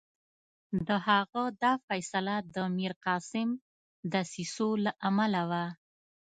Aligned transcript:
د 0.87 0.89
هغه 1.07 1.43
دا 1.63 1.73
فیصله 1.87 2.35
د 2.55 2.57
میرقاسم 2.77 3.47
دسیسو 4.13 4.67
له 4.85 4.91
امله 5.09 5.41
وه. 5.49 5.65